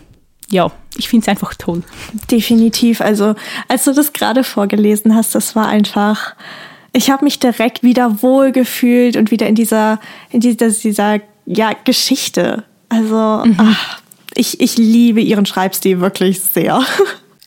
[0.49, 1.83] ja, ich finde es einfach toll.
[2.31, 3.01] Definitiv.
[3.01, 3.35] Also
[3.67, 6.35] als du das gerade vorgelesen hast, das war einfach
[6.93, 9.99] ich habe mich direkt wieder wohl gefühlt und wieder in dieser,
[10.31, 12.63] in dieser, dieser ja, Geschichte.
[12.89, 13.55] Also, mhm.
[13.57, 14.01] ach,
[14.35, 16.81] ich, ich liebe ihren Schreibstil wirklich sehr.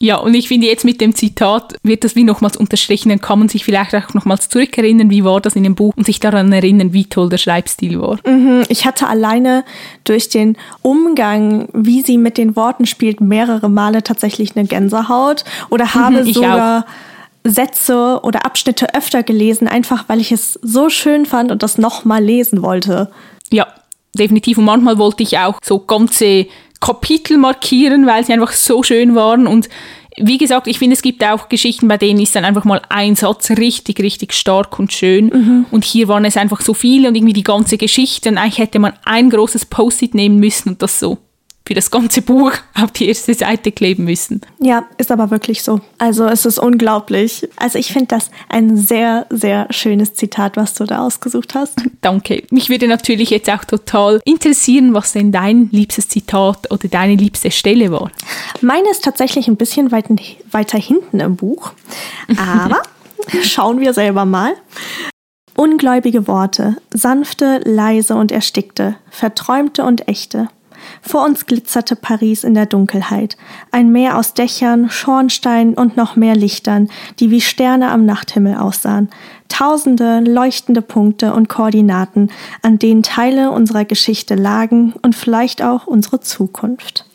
[0.03, 3.39] Ja, und ich finde jetzt mit dem Zitat wird das wie nochmals unterstrichen, dann kann
[3.39, 6.53] man sich vielleicht auch nochmals zurückerinnern, wie war das in dem Buch und sich daran
[6.53, 8.19] erinnern, wie toll der Schreibstil war.
[8.27, 9.65] Mhm, ich hatte alleine
[10.03, 15.95] durch den Umgang, wie sie mit den Worten spielt, mehrere Male tatsächlich eine Gänsehaut oder
[15.95, 16.85] habe mhm, sogar auch
[17.45, 22.23] Sätze oder Abschnitte öfter gelesen, einfach weil ich es so schön fand und das nochmal
[22.23, 23.11] lesen wollte.
[23.51, 23.67] Ja,
[24.15, 24.59] definitiv.
[24.59, 26.47] Und manchmal wollte ich auch so ganze
[26.81, 29.47] Kapitel markieren, weil sie einfach so schön waren.
[29.47, 29.69] Und
[30.19, 33.17] wie gesagt, ich finde, es gibt auch Geschichten, bei denen ist dann einfach mal ein
[33.17, 35.27] Satz richtig, richtig stark und schön.
[35.27, 35.67] Mhm.
[35.71, 38.29] Und hier waren es einfach so viele und irgendwie die ganze Geschichte.
[38.29, 41.19] Und eigentlich hätte man ein großes Post-it nehmen müssen und das so
[41.73, 44.43] für das ganze Buch auf die erste Seite kleben müssen.
[44.61, 45.81] Ja, ist aber wirklich so.
[45.97, 47.49] Also es ist unglaublich.
[47.57, 51.81] Also ich finde das ein sehr, sehr schönes Zitat, was du da ausgesucht hast.
[52.03, 52.43] Danke.
[52.51, 57.51] Mich würde natürlich jetzt auch total interessieren, was denn dein liebstes Zitat oder deine liebste
[57.51, 58.11] Stelle war.
[58.61, 60.07] Meine ist tatsächlich ein bisschen weit,
[60.51, 61.73] weiter hinten im Buch.
[62.37, 62.83] Aber
[63.43, 64.53] schauen wir selber mal.
[65.57, 70.49] Ungläubige Worte, sanfte, leise und erstickte, verträumte und echte,
[71.01, 73.37] vor uns glitzerte Paris in der Dunkelheit,
[73.71, 76.89] ein Meer aus Dächern, Schornsteinen und noch mehr Lichtern,
[77.21, 79.09] die wie Sterne am Nachthimmel aussahen,
[79.49, 82.31] tausende leuchtende Punkte und Koordinaten,
[82.63, 87.07] an denen Teile unserer Geschichte lagen und vielleicht auch unsere Zukunft.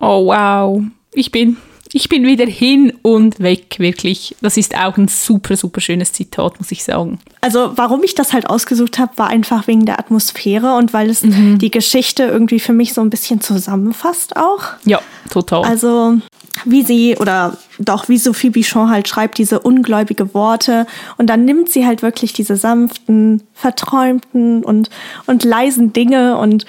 [0.00, 0.82] Oh wow,
[1.12, 1.56] ich bin
[1.94, 4.34] ich bin wieder hin und weg, wirklich.
[4.40, 7.20] Das ist auch ein super, super schönes Zitat, muss ich sagen.
[7.40, 11.22] Also, warum ich das halt ausgesucht habe, war einfach wegen der Atmosphäre und weil es
[11.22, 11.60] mhm.
[11.60, 14.64] die Geschichte irgendwie für mich so ein bisschen zusammenfasst auch.
[14.84, 15.62] Ja, total.
[15.62, 16.18] Also,
[16.64, 21.70] wie sie oder doch wie Sophie Bichon halt schreibt, diese ungläubige Worte und dann nimmt
[21.70, 24.90] sie halt wirklich diese sanften, verträumten und,
[25.26, 26.66] und leisen Dinge und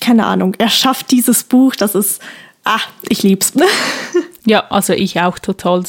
[0.00, 2.20] keine Ahnung, er schafft dieses Buch, das ist
[2.66, 3.52] Ah, ich lieb's.
[4.44, 5.84] ja, also ich auch total.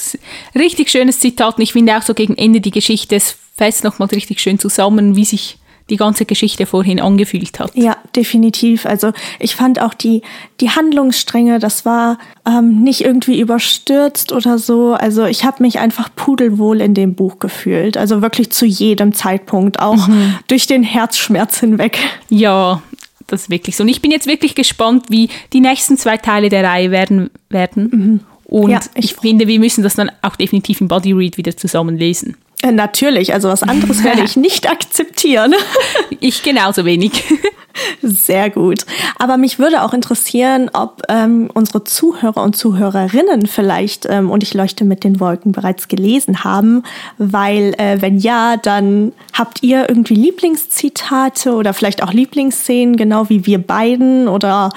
[0.54, 1.58] Richtig schönes Zitat.
[1.58, 5.16] Und ich finde auch so gegen Ende die Geschichte, es fasst nochmal richtig schön zusammen,
[5.16, 5.58] wie sich
[5.90, 7.72] die ganze Geschichte vorhin angefühlt hat.
[7.74, 8.86] Ja, definitiv.
[8.86, 10.22] Also ich fand auch die,
[10.60, 14.94] die Handlungsstränge, das war ähm, nicht irgendwie überstürzt oder so.
[14.94, 17.98] Also ich habe mich einfach pudelwohl in dem Buch gefühlt.
[17.98, 20.36] Also wirklich zu jedem Zeitpunkt, auch mhm.
[20.48, 21.98] durch den Herzschmerz hinweg.
[22.30, 22.82] Ja,
[23.28, 23.84] das ist wirklich so.
[23.84, 27.30] Und ich bin jetzt wirklich gespannt, wie die nächsten zwei Teile der Reihe werden.
[27.50, 27.90] werden.
[27.92, 28.20] Mhm.
[28.46, 31.56] Und ja, ich, ich finde, wir müssen das dann auch definitiv im Body Read wieder
[31.56, 32.38] zusammen lesen.
[32.64, 35.54] Äh, natürlich, also was anderes werde ich nicht akzeptieren.
[36.20, 37.12] ich genauso wenig.
[38.02, 38.86] Sehr gut.
[39.20, 44.54] Aber mich würde auch interessieren, ob ähm, unsere Zuhörer und Zuhörerinnen vielleicht ähm, und ich
[44.54, 46.84] leuchte mit den Wolken bereits gelesen haben,
[47.18, 53.46] weil äh, wenn ja, dann habt ihr irgendwie Lieblingszitate oder vielleicht auch Lieblingsszenen, genau wie
[53.46, 54.72] wir beiden, oder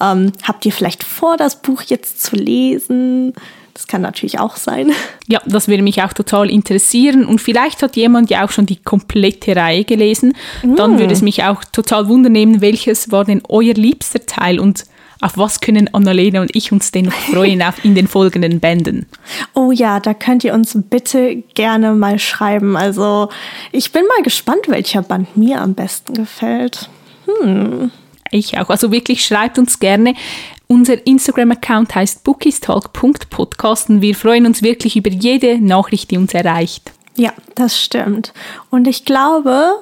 [0.00, 3.34] ähm, habt ihr vielleicht vor, das Buch jetzt zu lesen?
[3.74, 4.92] Das kann natürlich auch sein.
[5.28, 7.24] Ja, das würde mich auch total interessieren.
[7.24, 10.34] Und vielleicht hat jemand ja auch schon die komplette Reihe gelesen.
[10.62, 14.84] Dann würde es mich auch total wundernehmen, welches war denn euer liebster Teil und
[15.22, 19.06] auf was können Annalena und ich uns denn noch freuen auf in den folgenden Bänden?
[19.54, 22.76] Oh ja, da könnt ihr uns bitte gerne mal schreiben.
[22.76, 23.30] Also
[23.70, 26.90] ich bin mal gespannt, welcher Band mir am besten gefällt.
[27.26, 27.90] Hm.
[28.32, 28.70] Ich auch.
[28.70, 30.14] Also wirklich schreibt uns gerne.
[30.72, 36.92] Unser Instagram-Account heißt bookistalk.podcast und wir freuen uns wirklich über jede Nachricht, die uns erreicht.
[37.14, 38.32] Ja, das stimmt.
[38.70, 39.74] Und ich glaube,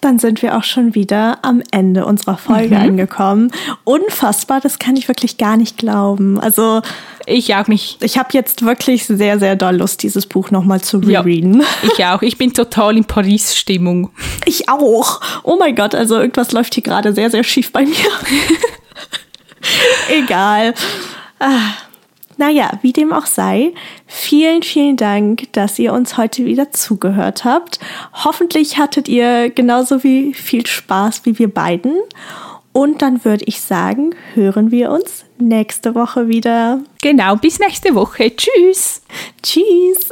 [0.00, 2.80] dann sind wir auch schon wieder am Ende unserer Folge mhm.
[2.80, 3.52] angekommen.
[3.84, 6.40] Unfassbar, das kann ich wirklich gar nicht glauben.
[6.40, 6.80] Also
[7.26, 8.02] ich auch nicht.
[8.02, 11.60] Ich habe jetzt wirklich sehr, sehr doll Lust, dieses Buch nochmal zu rereaden.
[11.60, 12.22] Ja, ich auch.
[12.22, 14.08] Ich bin total in Paris-Stimmung.
[14.46, 15.20] Ich auch.
[15.42, 17.92] Oh mein Gott, also irgendwas läuft hier gerade sehr, sehr schief bei mir.
[20.10, 20.74] Egal.
[21.38, 21.74] Ah.
[22.38, 23.74] Naja, wie dem auch sei,
[24.06, 27.80] vielen, vielen Dank, dass ihr uns heute wieder zugehört habt.
[28.12, 31.96] Hoffentlich hattet ihr genauso wie viel Spaß wie wir beiden.
[32.72, 36.78] Und dann würde ich sagen, hören wir uns nächste Woche wieder.
[37.02, 38.30] Genau, bis nächste Woche.
[38.36, 39.02] Tschüss.
[39.42, 40.10] Tschüss.